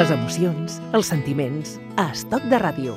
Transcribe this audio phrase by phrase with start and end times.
[0.00, 2.94] les emocions, els sentiments, a Estoc de Ràdio.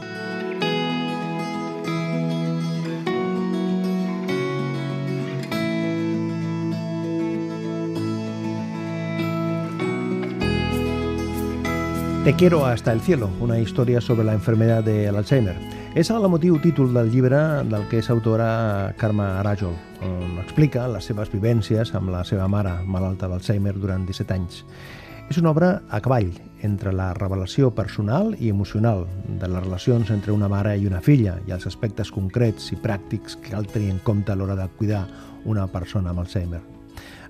[12.23, 15.57] Te quiero hasta el cielo, una història sobre la enfermedad de l'Alzheimer.
[15.99, 19.75] És el motiu títol del llibre del que és autora Carme Aràjol,
[20.07, 24.63] on explica les seves vivències amb la seva mare malalta d'Alzheimer durant 17 anys.
[25.29, 26.31] És una obra a cavall
[26.63, 29.05] entre la revelació personal i emocional
[29.39, 33.37] de les relacions entre una mare i una filla i els aspectes concrets i pràctics
[33.41, 35.03] que cal tenir en compte a l'hora de cuidar
[35.45, 36.61] una persona amb Alzheimer.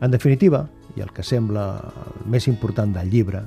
[0.01, 3.43] En definitiva, i el que sembla el més important del llibre,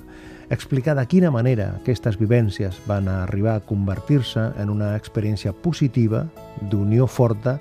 [0.50, 6.26] explicar de quina manera aquestes vivències van arribar a convertir-se en una experiència positiva
[6.70, 7.58] d'unió forta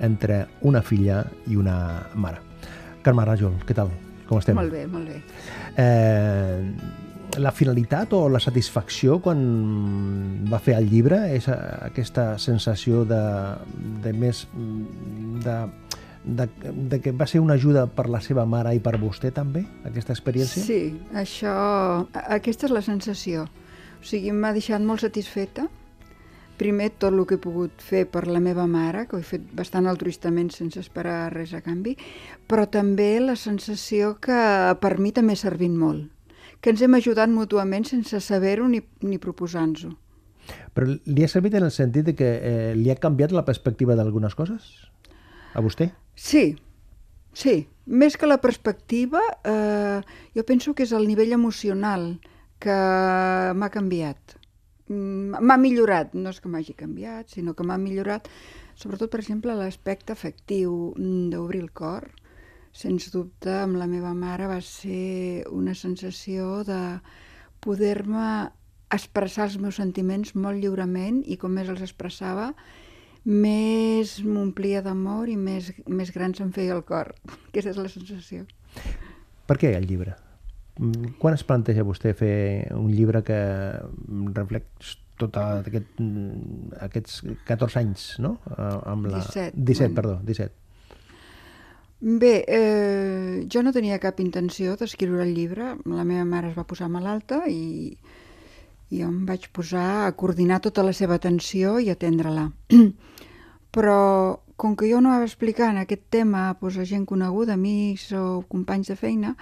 [0.00, 2.40] entre una filla i una mare.
[3.02, 3.90] Carme Rajol, què tal?
[4.30, 4.54] Com estem?
[4.54, 5.20] Molt bé, molt bé.
[5.82, 9.42] Eh, la finalitat o la satisfacció quan
[10.50, 13.22] va fer el llibre és aquesta sensació de,
[14.04, 14.46] de més
[15.44, 15.60] de
[16.24, 16.46] de,
[16.90, 20.12] de que va ser una ajuda per la seva mare i per vostè també, aquesta
[20.12, 20.62] experiència?
[20.62, 21.54] Sí, això,
[22.12, 23.46] aquesta és la sensació.
[24.00, 25.66] O sigui, m'ha deixat molt satisfeta.
[26.60, 29.46] Primer, tot el que he pogut fer per la meva mare, que ho he fet
[29.56, 31.94] bastant altruistament sense esperar res a canvi,
[32.50, 34.40] però també la sensació que
[34.82, 36.10] per mi també ha servit molt,
[36.60, 39.94] que ens hem ajudat mútuament sense saber-ho ni, ni proposant-ho.
[40.76, 43.96] Però li ha servit en el sentit de que eh, li ha canviat la perspectiva
[43.96, 44.66] d'algunes coses?
[45.54, 45.88] A vostè?
[46.14, 46.44] Sí,
[47.32, 47.56] sí.
[47.86, 50.00] Més que la perspectiva, eh,
[50.36, 52.12] jo penso que és el nivell emocional
[52.60, 52.76] que
[53.56, 54.36] m'ha canviat.
[54.90, 58.26] Mm, m'ha millorat, no és que m'hagi canviat, sinó que m'ha millorat,
[58.74, 62.08] sobretot, per exemple, l'aspecte afectiu d'obrir el cor.
[62.74, 66.80] Sens dubte, amb la meva mare va ser una sensació de
[67.62, 68.50] poder-me
[68.90, 72.48] expressar els meus sentiments molt lliurement i com més els expressava,
[73.24, 77.12] més m'omplia d'amor i més, més gran se'm feia el cor.
[77.52, 78.46] Aquesta és la sensació.
[79.46, 80.16] Per què el llibre?
[80.80, 83.38] Mm, quan es planteja vostè fer un llibre que
[84.32, 88.38] reflex tot aquest, mm, aquests 14 anys, no?
[88.56, 89.20] Amb la...
[89.20, 89.52] 17.
[89.60, 90.56] 17, perdó, 17.
[92.00, 95.74] Bé, eh, jo no tenia cap intenció d'escriure el llibre.
[95.84, 97.92] La meva mare es va posar malalta i,
[98.88, 102.46] i jo em vaig posar a coordinar tota la seva atenció i atendre-la.
[103.76, 104.00] Però
[104.56, 108.88] com que jo no anava explicant aquest tema doncs, a gent coneguda, amics o companys
[108.88, 109.36] de feina,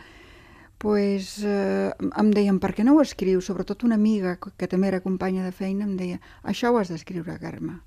[0.79, 1.91] pues, eh,
[2.23, 3.51] em deien, per què no ho escrius?
[3.51, 7.39] Sobretot una amiga, que també era companya de feina, em deia, això ho has d'escriure,
[7.43, 7.81] Carme.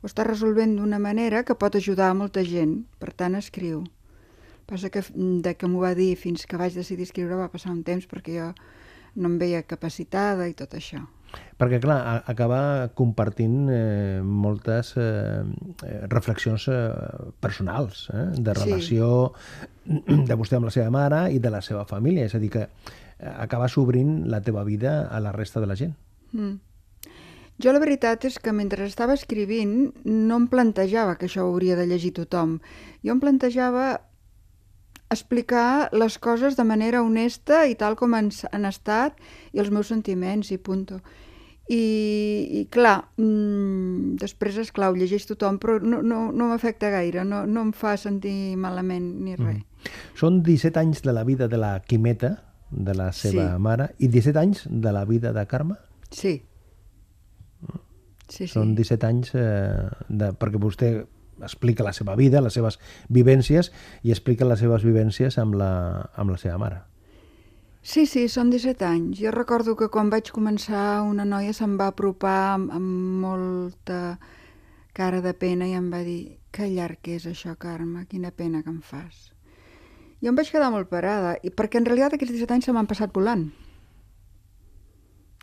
[0.00, 3.84] Ho estàs resolvent d'una manera que pot ajudar a molta gent, per tant, escriu.
[4.66, 5.02] Passa que
[5.44, 8.38] de que m'ho va dir fins que vaig decidir escriure va passar un temps perquè
[8.38, 8.52] jo
[9.16, 11.02] no em veia capacitada i tot això.
[11.60, 15.42] Perquè, clar, acaba compartint eh, moltes eh,
[15.84, 16.88] eh, reflexions eh,
[17.40, 19.10] personals, eh, de relació
[19.84, 20.24] sí.
[20.30, 22.24] de vostè amb la seva mare i de la seva família.
[22.24, 25.76] És a dir, que eh, acaba s'obrint la teva vida a la resta de la
[25.76, 25.92] gent.
[26.32, 26.56] Mm.
[27.60, 31.76] Jo la veritat és que mentre estava escrivint no em plantejava que això ho hauria
[31.76, 32.56] de llegir tothom.
[33.04, 33.98] Jo em plantejava
[35.10, 39.18] explicar les coses de manera honesta i tal com han, han estat
[39.52, 41.00] i els meus sentiments i punto.
[41.70, 41.82] I,
[42.60, 47.22] i clar, mmm, després, és clar, ho llegeix tothom, però no, no, no m'afecta gaire,
[47.26, 49.44] no, no em fa sentir malament ni mm.
[49.46, 49.60] res.
[49.60, 49.98] Mm.
[50.18, 52.32] Són 17 anys de la vida de la Quimeta,
[52.70, 53.62] de la seva sí.
[53.62, 55.78] mare, i 17 anys de la vida de Carme?
[56.10, 56.40] Sí.
[58.30, 58.52] Sí, sí.
[58.52, 60.90] Són 17 anys eh, de, perquè vostè
[61.42, 62.78] explica la seva vida, les seves
[63.08, 65.72] vivències, i explica les seves vivències amb la,
[66.16, 66.82] amb la seva mare.
[67.82, 69.18] Sí, sí, són 17 anys.
[69.22, 74.18] Jo recordo que quan vaig començar una noia se'm va apropar amb, amb molta
[74.92, 78.68] cara de pena i em va dir que llarg és això, Carme, quina pena que
[78.72, 79.30] em fas.
[80.20, 82.90] Jo em vaig quedar molt parada, i perquè en realitat aquests 17 anys se m'han
[82.90, 83.46] passat volant.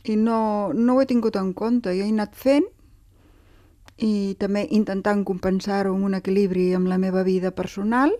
[0.05, 0.39] I no,
[0.77, 1.89] no ho he tingut en compte.
[1.97, 2.67] Jo he anat fent
[3.97, 8.13] i també intentant compensar-ho amb un equilibri amb la meva vida personal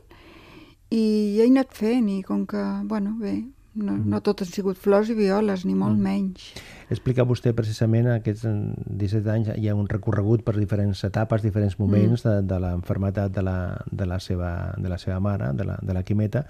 [0.89, 3.43] i he anat fent i com que, bueno, bé,
[3.77, 4.09] no, mm.
[4.09, 6.03] no tot han sigut flors i violes, ni molt mm.
[6.03, 6.47] menys.
[6.89, 12.23] Explica vostè precisament aquests 17 anys, hi ha un recorregut per diferents etapes, diferents moments
[12.23, 12.27] mm.
[12.27, 13.57] de, de l'enfermetat de, la,
[13.91, 16.45] de, la seva, de la seva mare, de la, de la Quimeta,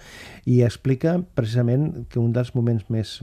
[0.45, 3.18] i explica precisament que un dels moments més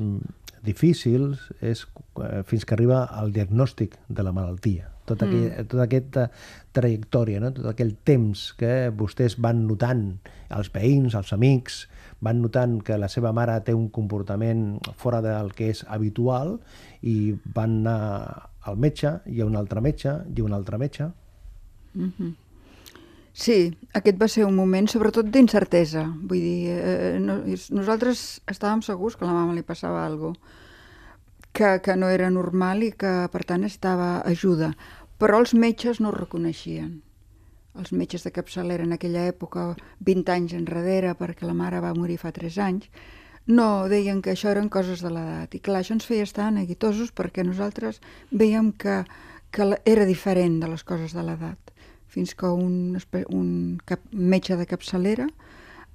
[0.64, 5.66] difícils és eh, fins que arriba al diagnòstic de la malaltia tot aquell, mm.
[5.70, 6.28] tota aquesta
[6.76, 7.52] trajectòria, no?
[7.54, 10.06] tot aquell temps que vostès van notant,
[10.54, 11.84] els veïns, els amics,
[12.24, 16.56] van notant que la seva mare té un comportament fora del que és habitual
[17.02, 21.10] i van anar al metge, hi ha un altre metge, hi ha un altre metge.
[21.94, 22.32] Mm -hmm.
[23.34, 26.04] Sí, aquest va ser un moment sobretot d'incertesa.
[26.06, 30.63] Vull dir, eh, no, nosaltres estàvem segurs que a la mama li passava alguna cosa
[31.54, 34.74] que, que no era normal i que, per tant, estava ajuda.
[35.22, 36.96] Però els metges no ho reconeixien.
[37.78, 39.72] Els metges de capçalera en aquella època,
[40.06, 42.90] 20 anys enrere, perquè la mare va morir fa 3 anys,
[43.46, 45.54] no, deien que això eren coses de l'edat.
[45.54, 48.00] I clar, això ens feia estar neguitosos perquè nosaltres
[48.32, 49.02] veiem que,
[49.52, 51.74] que era diferent de les coses de l'edat
[52.14, 52.96] fins que un,
[53.34, 53.50] un
[53.90, 55.26] cap, metge de capçalera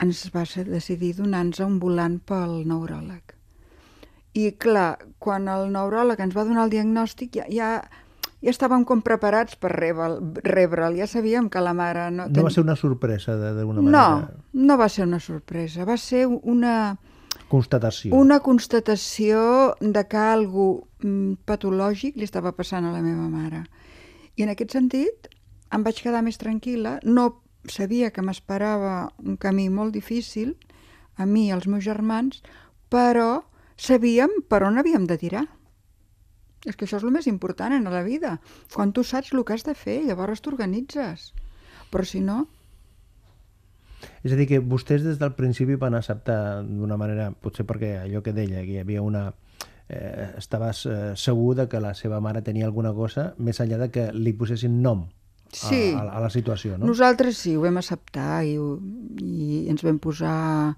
[0.04, 3.39] ens va decidir donar-nos un volant pel neuròleg.
[4.38, 7.70] I clar, quan el neuròleg ens va donar el diagnòstic ja, ja,
[8.44, 12.10] ja estàvem com preparats per rebre'l, rebre ja sabíem que la mare...
[12.14, 12.38] No, ten...
[12.38, 14.04] no va ser una sorpresa d'alguna manera?
[14.54, 16.98] No, no va ser una sorpresa, va ser una...
[17.50, 18.14] Constatació.
[18.14, 20.70] Una constatació de que algú
[21.02, 23.64] mm, patològic li estava passant a la meva mare.
[24.38, 25.32] I en aquest sentit,
[25.74, 27.32] em vaig quedar més tranquil·la, no
[27.70, 30.54] sabia que m'esperava un camí molt difícil,
[31.18, 32.44] a mi i als meus germans,
[32.94, 33.42] però
[33.80, 35.48] sabíem per on havíem de tirar.
[36.68, 38.38] És que això és el més important en la vida.
[38.74, 41.32] Quan tu saps el que has de fer, llavors t'organitzes.
[41.92, 42.46] Però si no...
[44.24, 48.22] És a dir, que vostès des del principi van acceptar d'una manera, potser perquè allò
[48.24, 49.30] que deia, que hi havia una...
[49.90, 53.88] Eh, estaves eh, segur de que la seva mare tenia alguna cosa, més enllà de
[53.90, 55.08] que li posessin nom
[55.52, 55.96] sí.
[55.98, 56.86] a, a la situació, no?
[56.92, 58.56] Nosaltres sí, ho vam acceptar i,
[59.26, 60.76] i ens vam posar,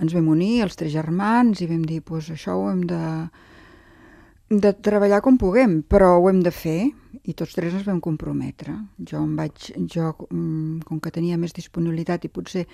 [0.00, 3.02] ens vam unir, els tres germans, i vam dir, pues, això ho hem de,
[4.50, 6.80] de treballar com puguem, però ho hem de fer,
[7.24, 8.74] i tots tres ens vam comprometre.
[9.06, 12.66] Jo em vaig, jo, mm, com que tenia més disponibilitat i potser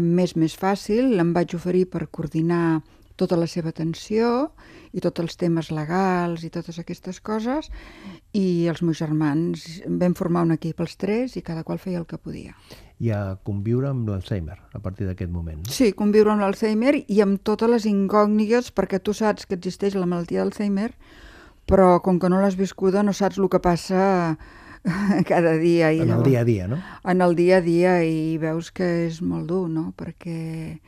[0.00, 2.82] més més fàcil, em vaig oferir per coordinar
[3.16, 4.50] tota la seva atenció
[4.92, 7.70] i tots els temes legals i totes aquestes coses
[8.36, 12.06] i els meus germans vam formar un equip els tres i cada qual feia el
[12.06, 12.52] que podia.
[13.04, 15.66] I a conviure amb l'Alzheimer a partir d'aquest moment.
[15.68, 20.08] Sí, conviure amb l'Alzheimer i amb totes les incògnites perquè tu saps que existeix la
[20.08, 20.92] malaltia d'Alzheimer
[21.66, 24.38] però com que no l'has viscuda no saps el que passa
[25.30, 25.92] cada dia.
[25.92, 26.78] I en el dia a dia, no?
[27.04, 29.90] En el dia a dia i veus que és molt dur, no?
[29.98, 30.78] Perquè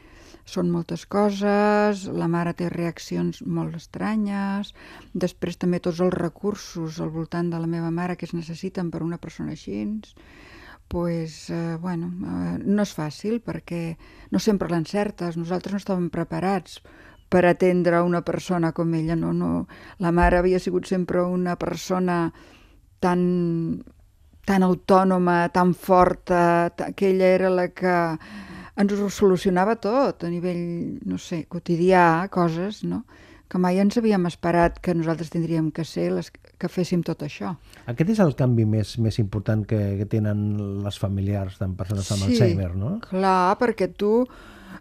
[0.48, 4.70] són moltes coses, la mare té reaccions molt estranyes,
[5.12, 9.02] després també tots els recursos al voltant de la meva mare que es necessiten per
[9.04, 9.82] una persona així,
[10.88, 13.96] pues, eh, bueno, eh, no és fàcil perquè
[14.32, 16.80] no sempre l'encertes, nosaltres no estàvem preparats
[17.28, 19.66] per atendre una persona com ella, no, no.
[20.00, 22.32] La mare havia sigut sempre una persona
[23.04, 23.20] tan,
[24.48, 27.96] tan autònoma, tan forta, que ella era la que
[28.78, 33.04] ens ho solucionava tot a nivell, no sé, quotidià, coses, no?
[33.48, 37.54] Que mai ens havíem esperat que nosaltres tindríem que ser les que féssim tot això.
[37.88, 40.44] Aquest és el canvi més, més important que, que tenen
[40.84, 42.92] les familiars de persones amb sí, Alzheimer, no?
[43.08, 44.26] clar, perquè tu,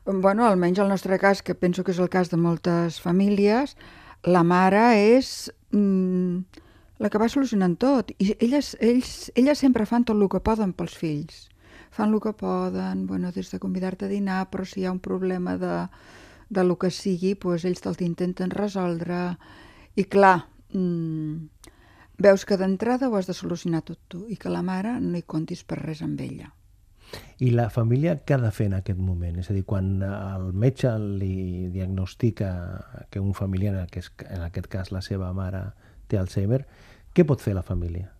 [0.05, 3.77] bueno, almenys el nostre cas, que penso que és el cas de moltes famílies,
[4.27, 6.63] la mare és mm,
[6.99, 8.11] la que va solucionant tot.
[8.19, 11.45] I elles, ells, elles sempre fan tot el que poden pels fills
[11.97, 14.99] fan el que poden, bueno, des de convidar-te a dinar, però si hi ha un
[15.01, 15.87] problema de,
[16.49, 19.37] de lo que sigui, doncs ells te'l intenten resoldre.
[19.97, 21.47] I clar, mmm,
[22.17, 25.25] veus que d'entrada ho has de solucionar tot tu i que la mare no hi
[25.25, 26.51] contis per res amb ella.
[27.39, 29.37] I la família què ha de fer en aquest moment?
[29.39, 32.49] És a dir, quan el metge li diagnostica
[33.09, 35.63] que un familiar, en aquest, en aquest cas la seva mare,
[36.07, 36.65] té Alzheimer,
[37.15, 38.11] què pot fer la família?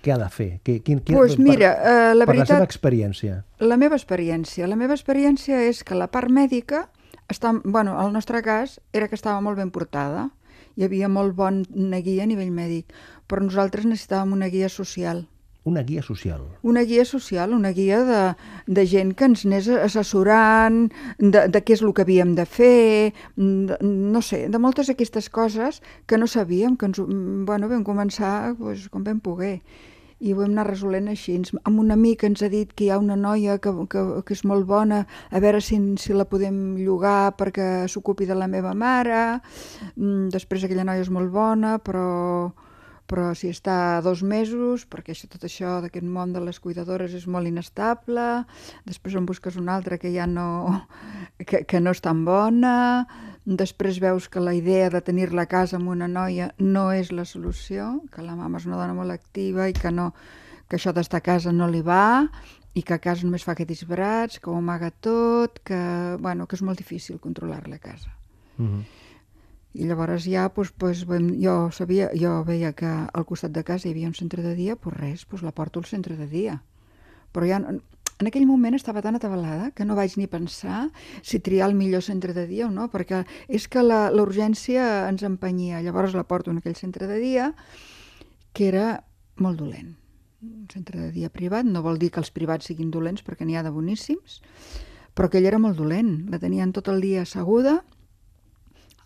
[0.00, 0.48] què ha de fer?
[0.64, 3.34] Quin, quin, pues mira, per, uh, la per veritat, la seva experiència.
[3.60, 4.68] La meva experiència.
[4.70, 6.86] La meva experiència és que la part mèdica,
[7.30, 10.28] està, bueno, el nostre cas era que estava molt ben portada.
[10.76, 12.90] Hi havia molt bona guia a nivell mèdic,
[13.28, 15.26] però nosaltres necessitàvem una guia social.
[15.68, 16.46] Una guia social.
[16.62, 18.20] Una guia social, una guia de,
[18.66, 20.86] de gent que ens anés assessorant,
[21.18, 25.28] de, de què és el que havíem de fer, de, no sé, de moltes d'aquestes
[25.28, 29.58] coses que no sabíem, que ens, bueno, vam començar pues, com vam poder
[30.20, 31.38] i ho hem anat resolent així.
[31.64, 34.44] Amb un amic ens ha dit que hi ha una noia que, que, que és
[34.48, 39.40] molt bona, a veure si, si la podem llogar perquè s'ocupi de la meva mare.
[39.96, 42.08] Mm, després aquella noia és molt bona, però,
[43.10, 47.26] però si està dos mesos, perquè això, tot això d'aquest món de les cuidadores és
[47.26, 48.44] molt inestable,
[48.86, 50.86] després en busques una altra que ja no,
[51.48, 52.76] que, que no és tan bona,
[53.44, 57.96] després veus que la idea de tenir-la casa amb una noia no és la solució,
[58.14, 60.12] que la mama és una dona molt activa i que, no,
[60.70, 62.28] que això d'estar a casa no li va,
[62.78, 65.80] i que a casa només fa aquests brats, que ho amaga tot, que,
[66.22, 68.14] bueno, que és molt difícil controlar-la casa.
[68.58, 69.09] Mm -hmm.
[69.74, 71.04] I llavors ja, doncs, doncs,
[71.38, 74.74] jo sabia, jo veia que al costat de casa hi havia un centre de dia,
[74.74, 76.58] doncs res, doncs la porto al centre de dia.
[77.30, 80.90] Però ja, en aquell moment estava tan atabalada que no vaig ni pensar
[81.22, 84.08] si triar el millor centre de dia o no, perquè és que la,
[85.08, 85.80] ens empenyia.
[85.86, 87.52] Llavors la porto en aquell centre de dia,
[88.52, 89.04] que era
[89.38, 89.96] molt dolent
[90.42, 93.58] un centre de dia privat, no vol dir que els privats siguin dolents perquè n'hi
[93.60, 94.40] ha de boníssims,
[95.14, 97.80] però aquell era molt dolent, la tenien tot el dia asseguda,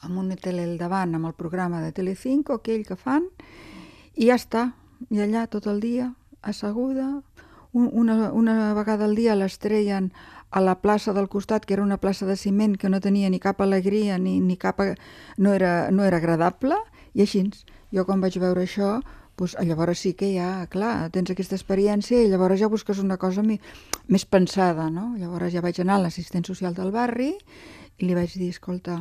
[0.05, 3.27] amb un tele al davant, amb el programa de Telecinco, aquell que fan,
[4.15, 4.69] i ja està,
[5.11, 7.23] i allà tot el dia, asseguda,
[7.75, 10.13] una, una vegada al dia l'estreien
[10.55, 13.41] a la plaça del costat, que era una plaça de ciment que no tenia ni
[13.43, 14.79] cap alegria ni, ni cap...
[15.37, 16.79] no era, no era agradable,
[17.15, 17.43] i així,
[17.91, 19.01] jo quan vaig veure això,
[19.35, 23.43] doncs llavors sí que ja, clar, tens aquesta experiència i llavors ja busques una cosa
[23.43, 23.59] mi,
[24.07, 25.17] més pensada, no?
[25.19, 27.33] Llavors ja vaig anar a l'assistent social del barri
[27.99, 29.01] i li vaig dir, escolta,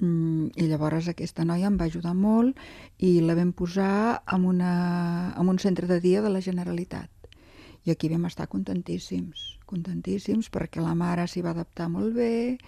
[0.00, 2.58] mm, i llavors aquesta noia em va ajudar molt
[2.98, 4.72] i la vam posar en, una,
[5.36, 7.10] en un centre de dia de la Generalitat.
[7.86, 12.58] I aquí vam estar contentíssims, contentíssims perquè la mare s'hi va adaptar molt bé,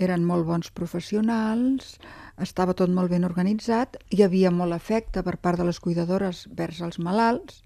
[0.00, 1.98] eren molt bons professionals,
[2.40, 6.80] estava tot molt ben organitzat, hi havia molt afecte per part de les cuidadores vers
[6.80, 7.60] els malalts,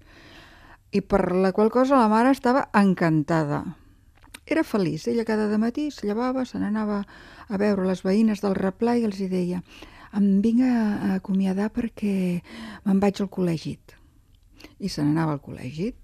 [0.91, 3.63] i per la qual cosa la mare estava encantada.
[4.45, 7.01] Era feliç, ella cada matí es llevava, se n'anava
[7.49, 9.61] a veure les veïnes del replà i els hi deia
[10.15, 12.15] em vinc a acomiadar perquè
[12.85, 13.95] me'n vaig al col·legit.
[14.79, 15.97] I se n'anava al col·legit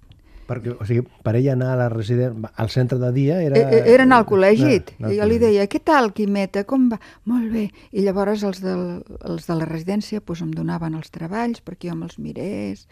[0.51, 3.57] perquè, o sigui, per ella anar a la residència, al centre de dia era...
[3.57, 4.81] E, e era anar al col·legi.
[5.00, 7.00] No, I jo li deia, què tal, Quimeta, com va?
[7.29, 7.67] Molt bé.
[7.95, 8.83] I llavors els, del,
[9.31, 12.86] els de la residència pues, em donaven els treballs perquè jo me'ls mirés.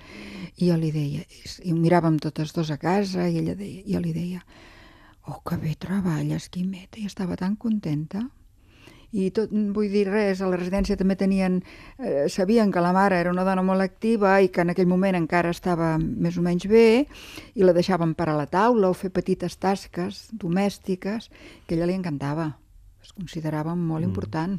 [0.58, 1.26] I jo li deia,
[1.66, 4.44] i miràvem totes dos a casa, i ella deia, jo li deia,
[5.30, 8.26] oh, que bé treballes, Quimeta, i estava tan contenta.
[9.10, 11.58] I tot, vull dir res, a la residència també tenien,
[11.98, 15.18] eh, sabien que la mare era una dona molt activa i que en aquell moment
[15.18, 17.08] encara estava més o menys bé
[17.56, 21.32] i la deixaven per a la taula o fer petites tasques domèstiques
[21.66, 22.52] que ella li encantava,
[23.04, 24.10] es considerava molt mm.
[24.10, 24.58] important.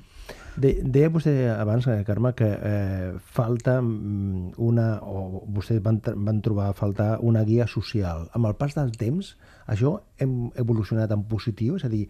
[0.61, 6.40] De, deia vostè abans, eh, Carme, que eh, falta mm, una, o vostès van, van
[6.44, 8.28] trobar a faltar una guia social.
[8.37, 9.35] Amb el pas del temps,
[9.70, 11.78] això hem evolucionat en positiu?
[11.78, 12.06] És a dir,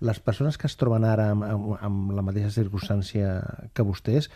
[0.00, 3.38] les persones que es troben ara amb, amb, amb la mateixa circumstància
[3.74, 4.30] que vostès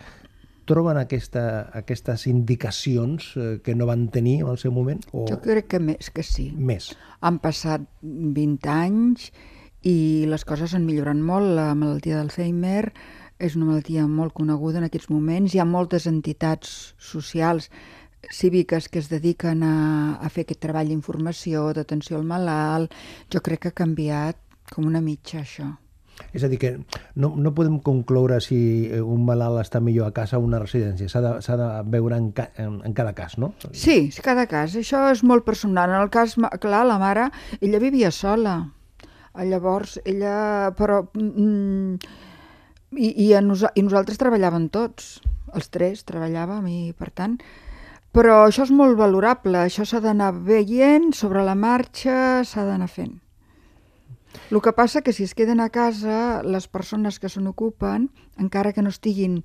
[0.67, 1.43] troben aquesta,
[1.79, 5.01] aquestes indicacions eh, que no van tenir en el seu moment?
[5.13, 5.25] O...
[5.31, 6.49] Jo crec que més que sí.
[6.51, 6.91] Més.
[7.23, 9.31] Han passat 20 anys
[9.87, 11.53] i les coses han millorat molt.
[11.57, 12.89] La malaltia d'Alzheimer
[13.39, 15.53] és una malaltia molt coneguda en aquests moments.
[15.53, 17.69] Hi ha moltes entitats socials
[18.33, 22.95] cíviques que es dediquen a, a fer aquest treball d'informació, d'atenció al malalt.
[23.31, 24.41] Jo crec que ha canviat
[24.73, 25.69] com una mitja, això.
[26.33, 26.71] És a dir, que
[27.15, 28.57] no, no podem concloure si
[28.99, 31.07] un malalt està millor a casa o una residència.
[31.13, 33.53] S'ha de, de veure en, ca, en, en cada cas, no?
[33.71, 34.75] Sí, cada cas.
[34.81, 35.93] Això és molt personal.
[35.93, 37.29] En el cas, clar, la mare,
[37.61, 38.57] ella vivia sola.
[39.45, 40.71] Llavors, ella...
[40.77, 41.03] Però...
[41.13, 41.97] Mm,
[42.97, 45.17] i, i, a nos, I nosaltres treballàvem tots.
[45.55, 47.37] Els tres treballàvem i, per tant,
[48.15, 53.15] però això és molt valorable, això s'ha d'anar veient sobre la marxa, s'ha d'anar fent.
[54.51, 58.73] El que passa que si es queden a casa, les persones que se n'ocupen, encara
[58.73, 59.41] que no estiguin,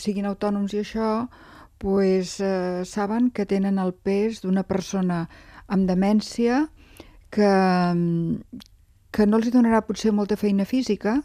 [0.00, 1.28] siguin autònoms i això,
[1.78, 5.24] pues, eh, saben que tenen el pes d'una persona
[5.66, 6.68] amb demència
[7.34, 7.52] que,
[9.14, 11.20] que no els donarà potser molta feina física,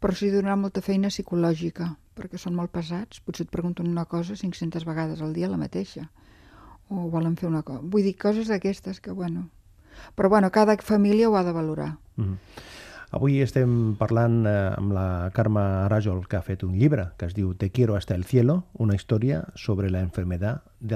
[0.00, 4.34] però sí donarà molta feina psicològica perquè són molt pesats, potser et pregunten una cosa
[4.34, 6.08] 500 vegades al dia la mateixa,
[6.90, 7.84] o volen fer una cosa.
[7.84, 9.48] Vull dir, coses d'aquestes que, bueno...
[10.14, 11.96] Però, bueno, cada família ho ha de valorar.
[12.16, 12.36] Mm -hmm.
[13.10, 17.34] Avui estem parlant eh, amb la Carme Arajol, que ha fet un llibre que es
[17.34, 20.94] diu Te quiero hasta el cielo, una història sobre la enfermedad de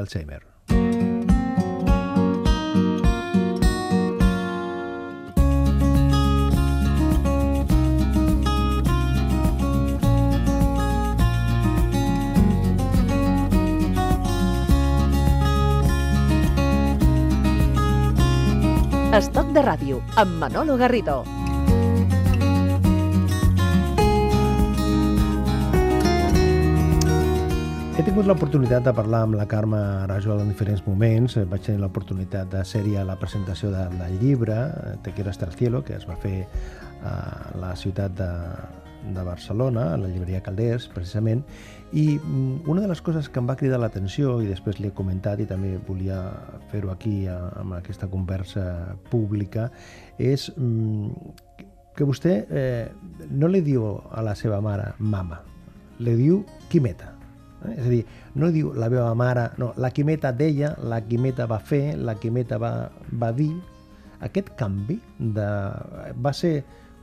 [19.12, 21.18] Estoc de ràdio, amb Manolo Garrido.
[27.92, 31.36] He tingut l'oportunitat de parlar amb la Carme Rajol en diferents moments.
[31.50, 34.56] Vaig tenir l'oportunitat de ser-hi a la presentació de, del llibre
[35.04, 36.46] Te quiero hasta el cielo, que es va fer
[37.04, 38.30] a la ciutat de,
[39.14, 41.42] de Barcelona, a la llibreria Calders, precisament,
[41.92, 44.96] i mm, una de les coses que em va cridar l'atenció, i després li he
[44.96, 46.20] comentat i també volia
[46.70, 48.64] fer-ho aquí amb aquesta conversa
[49.10, 49.68] pública,
[50.18, 51.32] és mm,
[51.96, 52.86] que vostè eh,
[53.30, 55.42] no li diu a la seva mare mama,
[56.00, 56.42] li diu
[56.72, 57.12] Quimeta.
[57.66, 57.74] Eh?
[57.76, 58.02] És a dir,
[58.34, 62.58] no diu la meva mare, no, la Quimeta deia, la Quimeta va fer, la Quimeta
[62.62, 62.72] va,
[63.20, 63.52] va dir.
[64.22, 65.48] Aquest canvi de,
[66.22, 66.60] va ser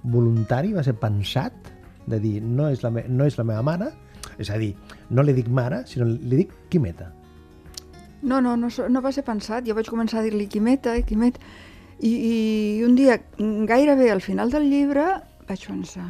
[0.08, 1.68] voluntari, va ser pensat,
[2.10, 3.92] de dir no és la, me, no és la meva mare,
[4.40, 4.74] és a dir,
[5.10, 7.12] no li dic mare, sinó li dic Quimeta.
[8.22, 9.68] No, no, no, no va ser pensat.
[9.68, 11.40] Jo vaig començar a dir-li Quimeta, eh, Quimeta,
[12.00, 12.34] i, i
[12.84, 13.20] un dia,
[13.68, 15.06] gairebé al final del llibre,
[15.48, 16.10] vaig pensar,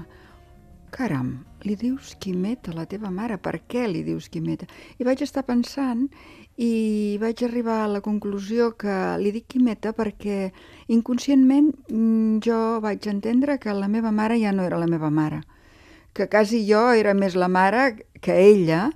[0.93, 1.31] caram,
[1.65, 4.67] li dius Quimeta a la teva mare, per què li dius Quimeta?
[4.97, 6.07] I vaig estar pensant
[6.59, 10.51] i vaig arribar a la conclusió que li dic Quimeta perquè
[10.91, 15.41] inconscientment mm, jo vaig entendre que la meva mare ja no era la meva mare,
[16.13, 18.89] que quasi jo era més la mare que ella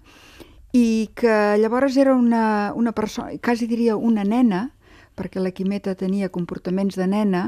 [0.74, 4.72] i que llavors era una, una persona, quasi diria una nena,
[5.14, 7.44] perquè la Quimeta tenia comportaments de nena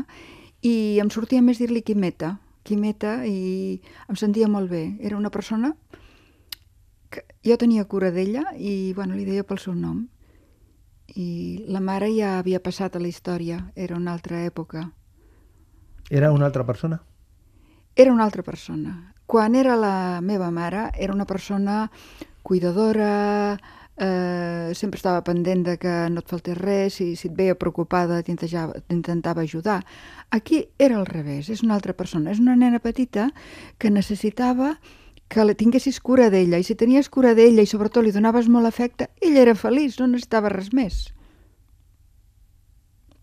[0.62, 4.98] i em sortia més dir-li Quimeta, Quimeta i em sentia molt bé.
[5.01, 5.74] Era una persona
[7.10, 10.05] que jo tenia cura d'ella i bueno, li deia pel seu nom.
[11.15, 14.89] I la mare ja havia passat a la història, era una altra època.
[16.10, 17.01] Era una altra persona?
[17.95, 19.14] Era una altra persona.
[19.25, 21.89] Quan era la meva mare, era una persona
[22.44, 23.58] cuidadora,
[23.98, 28.22] eh, sempre estava pendent de que no et faltés res, si, si et veia preocupada
[28.24, 29.79] t'intentava ajudar.
[30.29, 33.32] Aquí era al revés, és una altra persona, és una nena petita
[33.79, 34.75] que necessitava
[35.27, 39.10] que tinguessis cura d'ella, i si tenies cura d'ella i sobretot li donaves molt afecte,
[39.22, 41.08] ella era feliç, no necessitava res més.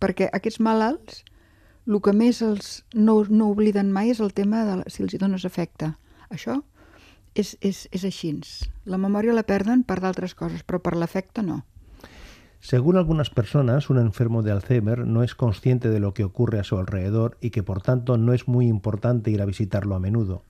[0.02, 1.23] Perquè aquests malalts,
[1.86, 5.20] el que més els no, no obliden mai és el tema de si els hi
[5.22, 5.92] dones afecte.
[6.30, 6.60] Això
[7.34, 8.32] és, és, és així.
[8.84, 11.62] La memòria la perden per d'altres coses, però per l'efecte no.
[12.62, 16.64] Según algunas personas, un enfermo de Alzheimer no es consciente de lo que ocurre a
[16.64, 20.44] su alrededor y que por tanto no es muy importante ir a visitarlo a menudo.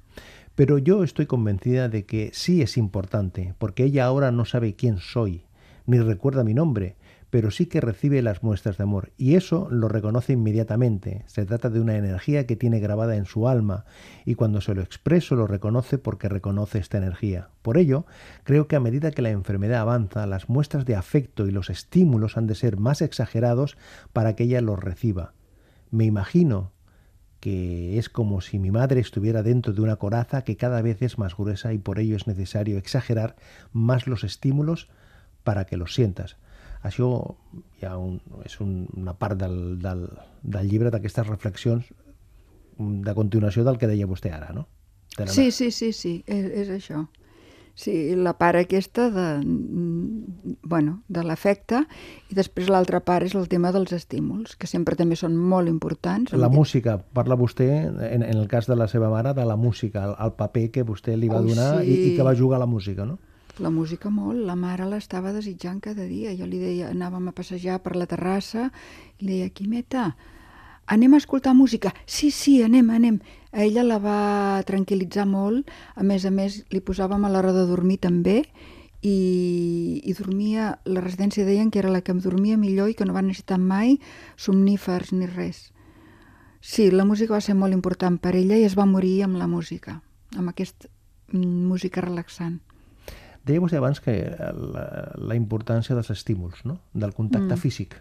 [0.55, 4.99] Pero yo estoy convencida de que sí es importante, porque ella ahora no sabe quién
[4.99, 5.47] soy,
[5.87, 6.97] ni recuerda mi nombre,
[7.33, 11.25] pero sí que recibe las muestras de amor, y eso lo reconoce inmediatamente.
[11.29, 13.87] Se trata de una energía que tiene grabada en su alma,
[14.27, 17.49] y cuando se lo expreso lo reconoce porque reconoce esta energía.
[17.63, 18.05] Por ello,
[18.45, 22.37] creo que a medida que la enfermedad avanza, las muestras de afecto y los estímulos
[22.37, 23.79] han de ser más exagerados
[24.13, 25.33] para que ella los reciba.
[25.91, 26.73] Me imagino
[27.41, 31.17] que es como si mi madre estuviera dentro de una coraza que cada vez es
[31.17, 33.37] más gruesa y por ello es necesario exagerar
[33.73, 34.91] más los estímulos
[35.45, 36.37] para que los sientas.
[36.83, 37.09] Això
[37.81, 40.07] ja un, és un, una part del, del,
[40.43, 41.93] del llibre d'aquestes reflexions
[42.79, 44.67] de continuació del que deia vostè ara, no?
[45.17, 47.05] De sí, sí, sí, sí, és, és això.
[47.75, 49.27] Sí, la part aquesta de,
[50.63, 51.81] bueno, de l'efecte
[52.29, 56.35] i després l'altra part és el tema dels estímuls, que sempre també són molt importants.
[56.37, 57.71] La música, parla vostè,
[58.11, 60.85] en, en el cas de la seva mare, de la música, el, el paper que
[60.85, 61.89] vostè li va oh, donar sí.
[61.89, 63.19] i, i que va jugar a la música, no?
[63.61, 66.33] La música molt, la mare l'estava desitjant cada dia.
[66.39, 68.71] Jo li deia, anàvem a passejar per la terrassa,
[69.19, 70.13] i li deia, Quimeta,
[70.87, 71.93] anem a escoltar música.
[72.07, 73.19] Sí, sí, anem, anem.
[73.53, 77.67] A ella la va tranquil·litzar molt, a més a més li posàvem a l'hora de
[77.69, 78.41] dormir també,
[79.03, 83.05] i, i dormia, la residència deien que era la que em dormia millor i que
[83.05, 83.99] no va necessitar mai
[84.39, 85.73] somnífers ni res.
[86.63, 89.51] Sí, la música va ser molt important per ella i es va morir amb la
[89.51, 89.99] música,
[90.39, 90.89] amb aquesta
[91.35, 92.61] mm, música relaxant.
[93.47, 94.87] Deia vostè abans que la,
[95.19, 96.79] la importància dels estímuls, no?
[96.95, 97.61] del contacte mm.
[97.63, 97.97] físic,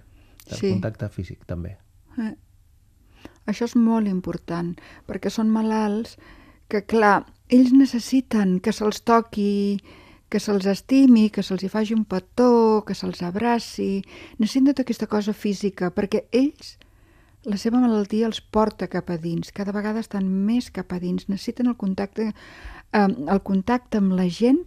[0.45, 0.69] del sí.
[0.75, 1.77] contacte físic també.
[2.21, 2.35] Eh.
[3.49, 4.75] Això és molt important,
[5.09, 6.17] perquè són malalts
[6.69, 9.81] que, clar, ells necessiten que se'ls toqui,
[10.31, 14.03] que se'ls estimi, que se'ls hi faci un petó, que se'ls abraci,
[14.37, 16.77] necessiten tota aquesta cosa física, perquè ells,
[17.49, 21.27] la seva malaltia els porta cap a dins, cada vegada estan més cap a dins,
[21.27, 24.61] necessiten el contacte, eh, el contacte amb la gent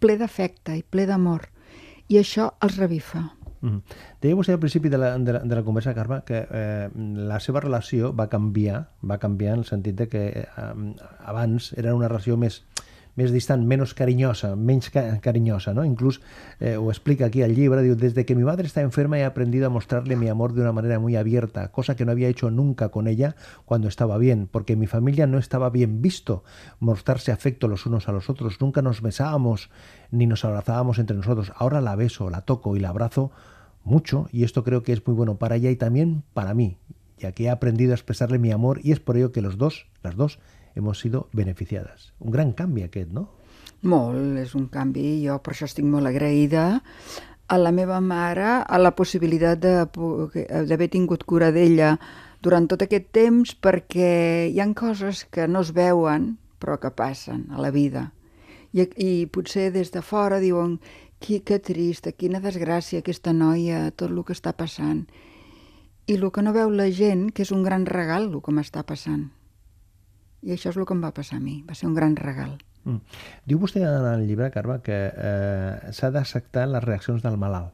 [0.00, 1.48] ple d'afecte i ple d'amor.
[2.08, 3.24] I això els revifa.
[3.60, 3.82] Mm -hmm.
[4.20, 7.40] Deia vostè al principi de la, de la, de la conversa, Carme, que eh, la
[7.40, 10.46] seva relació va canviar, va canviar en el sentit de que eh,
[11.24, 12.64] abans era una relació més,
[13.16, 15.84] més distant, menos carinyosa, menys ca carinyosa, ¿no?
[15.84, 16.20] Inclús
[16.60, 19.70] eh, ho explica aquí al llibre, desde que mi madre está enferma he aprendido a
[19.70, 23.08] mostrarle mi amor de una manera muy abierta, cosa que no había hecho nunca con
[23.08, 26.44] ella cuando estaba bien, porque mi familia no estaba bien visto
[26.78, 29.70] mostrarse afecto los unos a los otros, nunca nos besábamos
[30.10, 33.32] ni nos abrazábamos entre nosotros, ahora la beso, la toco y la abrazo
[33.82, 36.76] mucho y esto creo que es muy bueno para ella y también para mí,
[37.18, 39.86] ya que he aprendido a expresarle mi amor y es por ello que los dos,
[40.02, 40.38] las dos,
[40.76, 42.12] hemos sido beneficiadas.
[42.20, 43.30] Un gran canvi aquest, no?
[43.82, 45.24] Molt, és un canvi.
[45.24, 46.82] Jo per això estic molt agraïda
[47.48, 51.96] a la meva mare, a la possibilitat d'haver tingut cura d'ella
[52.42, 57.46] durant tot aquest temps perquè hi han coses que no es veuen però que passen
[57.52, 58.10] a la vida.
[58.72, 60.78] I, i potser des de fora diuen
[61.22, 65.06] qui, que trista, quina desgràcia aquesta noia, tot el que està passant.
[66.06, 68.84] I el que no veu la gent, que és un gran regal el que m'està
[68.86, 69.28] passant.
[70.42, 72.56] I això és el que em va passar a mi, va ser un gran regal.
[72.86, 73.00] Mm.
[73.50, 77.72] Diu vostè en el llibre, Carme, que eh, s'ha d'acceptar les reaccions del malalt.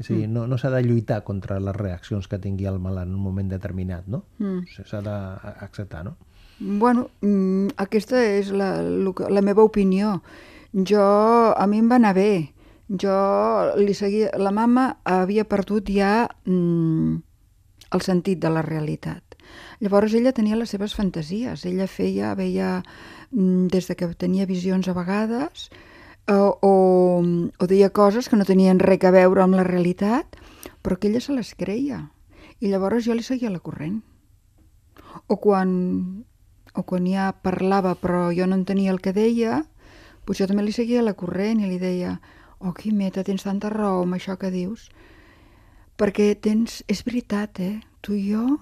[0.00, 0.32] És a dir, mm.
[0.32, 3.50] no, no s'ha de lluitar contra les reaccions que tingui el malalt en un moment
[3.50, 4.24] determinat, no?
[4.38, 4.84] Mm.
[4.88, 6.16] S'ha d'acceptar, no?
[6.60, 10.20] Bueno, mm, aquesta és la, la meva opinió.
[10.72, 11.04] Jo,
[11.56, 12.52] a mi em va anar bé.
[12.90, 13.16] Jo
[13.78, 14.30] li seguia...
[14.38, 17.16] La mama havia perdut ja mm,
[17.96, 19.29] el sentit de la realitat.
[19.80, 21.64] Llavors ella tenia les seves fantasies.
[21.66, 22.82] Ella feia, veia,
[23.32, 25.70] mm, des de que tenia visions a vegades,
[26.28, 26.74] o, o,
[27.58, 30.36] o deia coses que no tenien res a veure amb la realitat,
[30.82, 32.10] però que ella se les creia.
[32.60, 34.02] I llavors jo li seguia la corrent.
[35.26, 36.24] O quan,
[36.74, 39.64] o quan ja parlava però jo no entenia el que deia,
[40.26, 42.20] doncs jo també li seguia la corrent i li deia
[42.60, 44.90] oh, Quimeta, tens tanta raó amb això que dius,
[45.98, 46.82] perquè tens...
[46.88, 47.80] És veritat, eh?
[48.04, 48.60] Tu i jo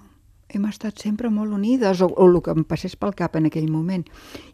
[0.49, 3.69] hem estat sempre molt unides, o, o el que em passés pel cap en aquell
[3.71, 4.05] moment.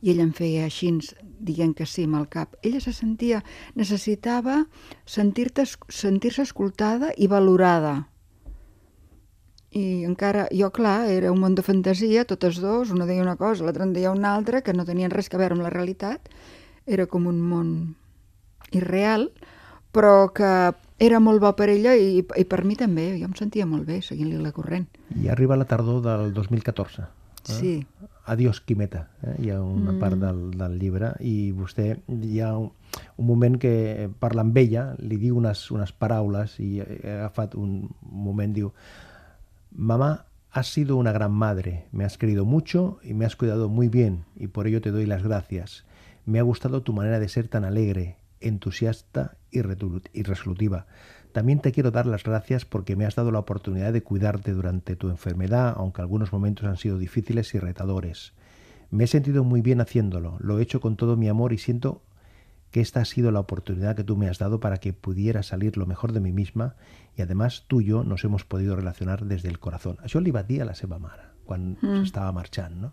[0.02, 0.92] I ella em feia així,
[1.40, 2.56] dient que sí amb el cap.
[2.64, 3.42] Ella se sentia,
[3.76, 4.66] necessitava
[5.06, 7.96] sentir-se sentir escoltada i valorada.
[9.76, 13.66] I encara, jo clar, era un món de fantasia, totes dos, una deia una cosa,
[13.66, 16.32] l'altra en deia una altra, que no tenien res a veure amb la realitat.
[16.86, 17.72] Era com un món
[18.72, 19.32] irreal,
[19.92, 20.52] però que
[20.98, 23.12] era molt bo per ella i, i per mi també.
[23.20, 24.88] Jo em sentia molt bé seguint-li la corrent.
[25.16, 27.02] I arriba la tardor del 2014.
[27.02, 27.08] Eh?
[27.46, 27.74] Sí.
[28.26, 29.10] Adiós, Quimeta.
[29.22, 29.36] Eh?
[29.44, 30.00] Hi ha una mm.
[30.02, 32.72] part del, del llibre i vostè hi ha un,
[33.18, 37.84] un moment que parla amb ella, li diu unes, unes paraules i he agafat un
[38.02, 38.72] moment, diu
[39.76, 43.90] Mamá, has sido una gran madre, me has querido mucho y me has cuidado muy
[43.90, 45.84] bien y por ello te doy las gracias.
[46.26, 48.16] Me ha gustado tu manera de ser tan alegre,
[48.48, 50.88] entusiasta y resolutiva.
[51.32, 54.96] También te quiero dar las gracias porque me has dado la oportunidad de cuidarte durante
[54.96, 58.34] tu enfermedad, aunque algunos momentos han sido difíciles y retadores.
[58.90, 62.04] Me he sentido muy bien haciéndolo, lo he hecho con todo mi amor y siento
[62.72, 65.78] que esta ha sido la oportunidad que tú me has dado para que pudiera salir
[65.78, 66.76] lo mejor de mí misma
[67.16, 69.98] y además tú y yo nos hemos podido relacionar desde el corazón.
[70.04, 72.04] Això li va dir a la seva mare quan mm.
[72.04, 72.92] estava marxant, no?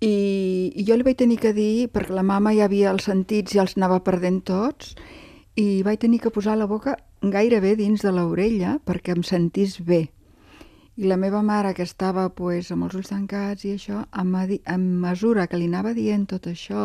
[0.00, 3.54] I, I jo li vaig tenir que dir, perquè la mama ja havia els sentits
[3.54, 4.94] i els anava perdent tots,
[5.58, 10.06] i vaig tenir que posar la boca gairebé dins de l'orella perquè em sentís bé.
[10.98, 14.76] I la meva mare, que estava pues, amb els ulls tancats i això, a, a
[14.78, 16.84] mesura que li anava dient tot això,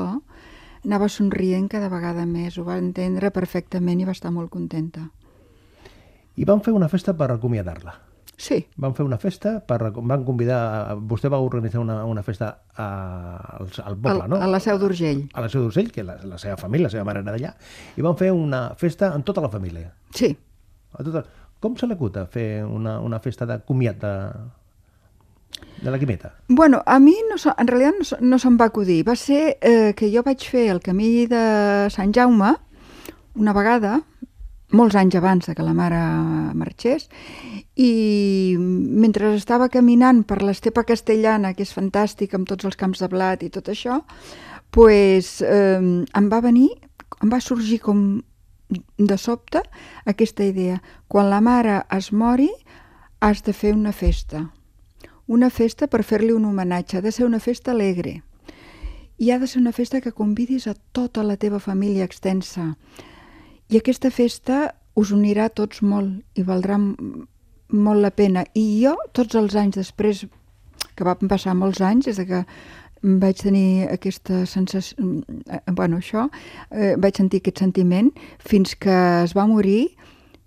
[0.85, 5.07] anava somrient cada vegada més, ho va entendre perfectament i va estar molt contenta.
[6.37, 8.12] I van fer una festa per acomiadar-la.
[8.37, 8.63] Sí.
[8.81, 10.95] Van fer una festa, per, van convidar...
[11.09, 12.87] Vostè va organitzar una, una festa a,
[13.59, 14.39] al, al poble, a, no?
[14.41, 15.27] A la Seu d'Urgell.
[15.33, 17.53] A la Seu d'Urgell, que la, la seva família, la seva mare era d'allà,
[17.95, 19.93] i van fer una festa amb tota la família.
[20.15, 20.33] Sí.
[20.93, 21.25] A tota...
[21.63, 24.09] Com se l'acuta fer una, una festa de comiat de,
[25.79, 26.33] de la Quimeta?
[26.49, 28.97] Bueno, a mi no, en realitat no, no se'm va acudir.
[29.07, 31.43] Va ser eh, que jo vaig fer el camí de
[31.95, 32.51] Sant Jaume
[33.39, 34.01] una vegada,
[34.73, 36.01] molts anys abans de que la mare
[36.57, 37.07] marxés,
[37.77, 43.09] i mentre estava caminant per l'estepa castellana, que és fantàstic, amb tots els camps de
[43.09, 44.01] blat i tot això,
[44.73, 46.69] pues, eh, em va venir,
[47.21, 48.23] em va sorgir com
[48.97, 49.61] de sobte
[50.05, 50.81] aquesta idea.
[51.07, 52.49] Quan la mare es mori,
[53.19, 54.49] has de fer una festa.
[55.27, 56.97] Una festa per fer-li un homenatge.
[56.97, 58.23] Ha de ser una festa alegre.
[59.17, 62.75] I ha de ser una festa que convidis a tota la teva família extensa.
[63.73, 64.67] I aquesta festa
[65.01, 68.43] us unirà tots molt i valdrà molt la pena.
[68.53, 70.27] I jo, tots els anys després,
[70.93, 72.43] que van passar molts anys, des que
[73.23, 76.27] vaig tenir aquesta sensació, eh, bueno, això,
[76.69, 79.95] eh, vaig sentir aquest sentiment, fins que es va morir,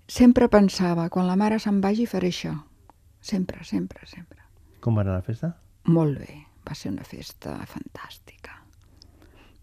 [0.07, 2.55] sempre pensava, quan la mare se'n vagi faré això.
[3.19, 4.39] Sempre, sempre, sempre.
[4.79, 5.51] Com va anar la festa?
[5.91, 8.56] Molt bé, va ser una festa fantàstica.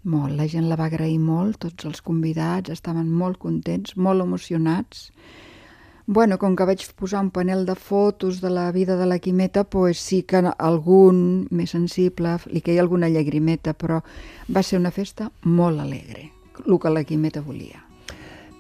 [0.05, 5.09] Molt, la gent la va agrair molt, tots els convidats estaven molt contents, molt emocionats.
[6.07, 9.65] Bueno, com que vaig posar un panel de fotos de la vida de la Quimeta,
[9.65, 14.03] pues sí que algun més sensible li queia alguna llagrimeta, però
[14.53, 16.29] va ser una festa molt alegre,
[16.67, 17.84] el que la Quimeta volia.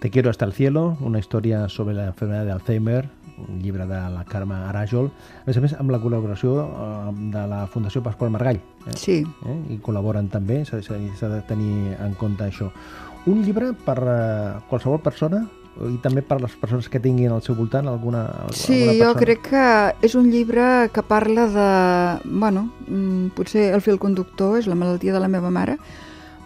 [0.04, 3.08] Te quiero hasta el cielo, una història sobre la enfermedad de Alzheimer,
[3.48, 7.44] un llibre de la Carme Aràjol, a més a més amb la col·laboració eh, de
[7.48, 8.60] la Fundació Pasqual Margall.
[8.84, 8.96] Eh?
[9.00, 9.14] Sí.
[9.24, 9.54] Eh?
[9.72, 10.82] I col·laboren també, s'ha
[11.32, 12.68] de tenir en compte això.
[13.32, 14.18] Un llibre per eh,
[14.68, 15.40] qualsevol persona
[15.88, 18.98] i també per les persones que tinguin al seu voltant alguna, sí, alguna persona.
[19.00, 19.64] jo crec que
[20.10, 22.28] és un llibre que parla de...
[22.28, 25.80] Bueno, mm, potser el fil conductor és la malaltia de la meva mare,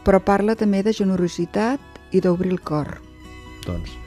[0.07, 3.08] però parla també de generositat i d'obrir el cor.
[3.69, 3.99] Doncs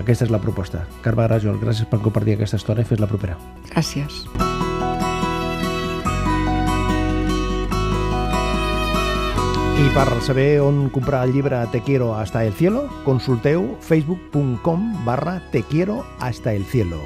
[0.00, 0.84] aquesta és la proposta.
[1.04, 3.38] Carme Rajol, gràcies per compartir aquesta història i fes la propera.
[3.70, 4.24] Gràcies.
[9.76, 15.40] I per saber on comprar el llibre Te quiero hasta el cielo, consulteu facebook.com barra
[15.52, 17.00] te quiero hasta el cielo.